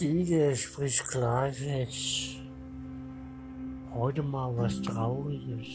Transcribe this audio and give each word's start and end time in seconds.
Dieter 0.00 0.56
spricht 0.56 1.06
Klartext. 1.08 2.40
Heute 3.92 4.22
mal 4.22 4.56
was 4.56 4.80
Trauriges. 4.80 5.68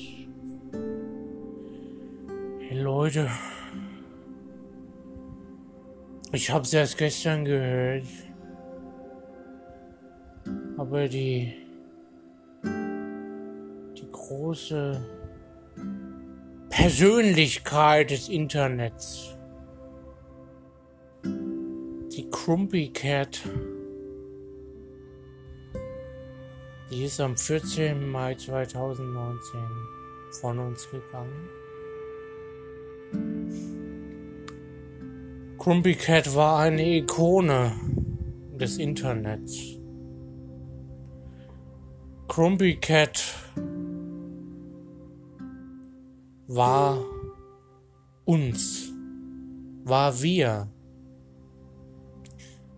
Hey 2.58 2.82
Leute, 2.82 3.30
ich 6.32 6.50
hab's 6.50 6.74
erst 6.74 6.98
gestern 6.98 7.46
gehört, 7.46 8.08
aber 10.78 11.08
die 11.08 11.54
die 12.64 14.10
große 14.12 15.00
Persönlichkeit 16.72 18.10
des 18.10 18.30
Internets, 18.30 19.38
die 21.24 22.28
Crumpy 22.32 22.90
Cat, 22.90 23.44
die 26.90 27.06
ist 27.06 27.20
am 27.20 27.36
14. 27.36 28.10
Mai 28.10 28.36
2019 28.36 29.60
von 30.42 30.60
uns 30.60 30.88
gegangen. 30.90 31.50
Crumpy 35.58 35.96
Cat 35.96 36.36
war 36.36 36.60
eine 36.60 36.98
Ikone 36.98 37.72
des 38.60 38.78
Internets. 38.78 39.80
Crumpy 42.28 42.76
Cat 42.76 43.34
war 46.48 47.04
uns, 48.26 48.92
war 49.84 50.22
wir, 50.22 50.68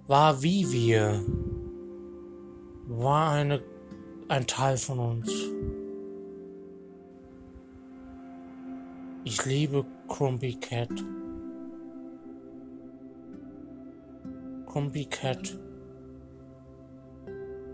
war 0.07 0.41
wie 0.41 0.71
wir, 0.71 1.25
war 2.87 3.31
eine, 3.31 3.61
ein 4.29 4.45
Teil 4.45 4.77
von 4.77 4.99
uns. 4.99 5.31
Ich 9.23 9.45
liebe 9.45 9.85
Crumpy 10.07 10.55
Cat. 10.55 10.89
Crumpy 14.65 15.05
Cat 15.05 15.57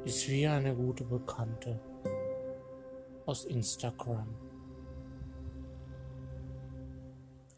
ist 0.06 0.30
wie 0.30 0.48
eine 0.48 0.76
gute 0.76 1.04
Bekannte 1.04 1.80
aus 3.26 3.46
Instagram. 3.46 4.28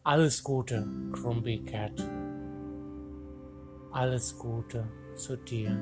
Alles 0.04 0.42
Gute, 0.42 0.86
Crumpy 1.12 1.64
Cat. 1.64 2.08
Alles 3.90 4.38
Gute 4.38 4.86
zu 5.16 5.36
dir, 5.36 5.76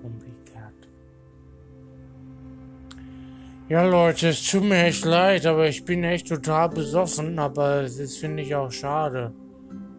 Crumpy 0.00 0.32
Cat. 0.52 0.89
Ja, 3.70 3.84
Leute, 3.84 4.30
es 4.30 4.50
tut 4.50 4.64
mir 4.64 4.82
echt 4.82 5.04
leid, 5.04 5.46
aber 5.46 5.68
ich 5.68 5.84
bin 5.84 6.02
echt 6.02 6.26
total 6.26 6.70
besoffen, 6.70 7.38
aber 7.38 7.82
es 7.82 8.00
ist, 8.00 8.18
finde 8.18 8.42
ich, 8.42 8.52
auch 8.56 8.72
schade, 8.72 9.32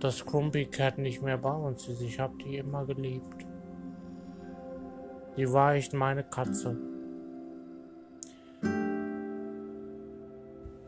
dass 0.02 0.26
Crumpy 0.26 0.66
Cat 0.66 0.98
nicht 0.98 1.22
mehr 1.22 1.38
bei 1.38 1.54
uns 1.54 1.88
ist. 1.88 2.02
Ich 2.02 2.20
habe 2.20 2.34
die 2.44 2.58
immer 2.58 2.86
geliebt. 2.86 3.46
Die 5.38 5.50
war 5.50 5.76
echt 5.76 5.94
meine 5.94 6.26
Katze. 6.26 6.78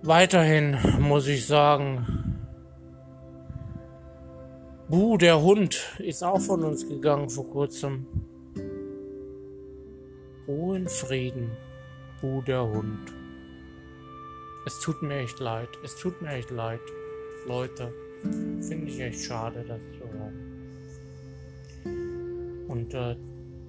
Weiterhin 0.01 0.77
muss 0.99 1.29
ich 1.29 1.47
sagen, 1.47 2.35
Bu, 4.89 5.15
der 5.17 5.41
Hund, 5.41 5.79
ist 5.99 6.21
auch 6.21 6.41
von 6.41 6.65
uns 6.65 6.85
gegangen 6.85 7.29
vor 7.29 7.49
kurzem. 7.49 8.07
Ruhe 10.49 10.75
in 10.75 10.89
Frieden, 10.89 11.51
Bu, 12.23 12.41
der 12.41 12.65
Hund. 12.65 13.13
Es 14.65 14.79
tut 14.79 15.01
mir 15.01 15.17
echt 15.17 15.41
leid. 15.41 15.67
Es 15.83 15.97
tut 15.97 16.21
mir 16.21 16.29
echt 16.29 16.51
leid. 16.51 16.79
Leute, 17.45 17.93
finde 18.21 18.87
ich 18.87 18.97
echt 19.01 19.25
schade, 19.25 19.65
das 19.67 19.81
zu. 19.91 20.05
Und 22.69 22.93
äh, 22.93 23.17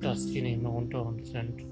dass 0.01 0.27
die 0.27 0.41
nicht 0.41 0.63
mehr 0.63 0.71
unter 0.71 1.05
uns 1.05 1.33
sind. 1.33 1.67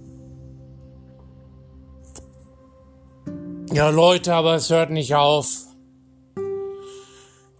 Ja, 3.72 3.88
Leute, 3.90 4.34
aber 4.34 4.56
es 4.56 4.68
hört 4.68 4.90
nicht 4.90 5.14
auf. 5.14 5.46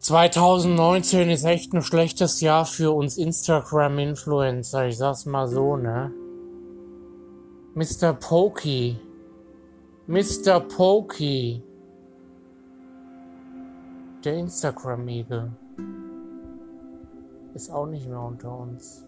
2019 0.01 1.31
ist 1.31 1.45
echt 1.45 1.73
ein 1.75 1.83
schlechtes 1.83 2.41
Jahr 2.41 2.67
für 2.67 2.91
uns 2.91 3.19
Instagram-Influencer. 3.19 4.89
Ich 4.89 4.99
sag's 4.99 5.27
mal 5.27 5.47
so, 5.47 5.77
ne? 5.77 6.13
Mr. 7.77 8.15
Pokey. 8.15 8.97
Mr. 10.09 10.59
Pokey. 10.59 11.63
Der 14.25 14.35
Instagram-Igel. 14.35 15.53
Ist 17.55 17.71
auch 17.71 17.87
nicht 17.87 18.09
mehr 18.09 18.21
unter 18.21 18.59
uns. 18.59 19.07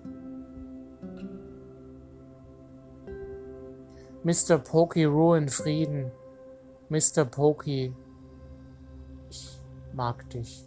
Mr. 4.23 4.59
Pokey, 4.59 5.05
Ruhe 5.05 5.39
in 5.39 5.49
Frieden. 5.49 6.13
Mr. 6.89 7.25
Pokey. 7.25 7.93
Ich 9.31 9.61
mag 9.93 10.31
dich. 10.31 10.65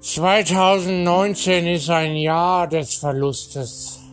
2019 0.00 1.66
ist 1.66 1.90
ein 1.90 2.16
Jahr 2.16 2.66
des 2.66 2.94
Verlustes. 2.94 4.07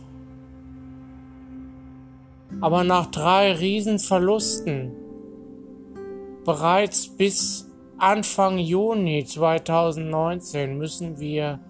Aber 2.60 2.84
nach 2.84 3.06
drei 3.06 3.52
Riesenverlusten, 3.52 4.92
bereits 6.44 7.08
bis 7.08 7.70
Anfang 7.98 8.58
Juni 8.58 9.24
2019 9.24 10.76
müssen 10.76 11.18
wir 11.18 11.60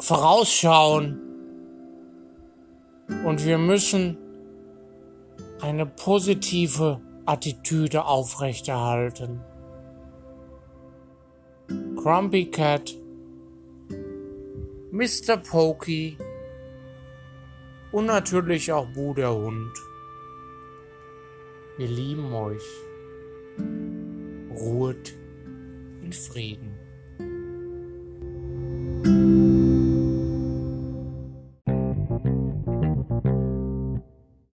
vorausschauen 0.00 1.20
und 3.24 3.44
wir 3.44 3.58
müssen 3.58 4.18
eine 5.60 5.86
positive 5.86 7.00
Attitüde 7.24 8.04
aufrechterhalten. 8.04 9.40
Grumpy 11.96 12.50
Cat, 12.50 12.94
Mr. 14.90 15.38
Pokey 15.38 16.18
und 17.94 18.06
natürlich 18.06 18.72
auch 18.72 18.88
Bu 18.88 19.14
der 19.14 19.32
Hund. 19.32 19.72
Wir 21.76 21.86
lieben 21.86 22.32
euch. 22.32 22.64
Ruhet 24.50 25.14
in 26.02 26.12
Frieden. 26.12 26.74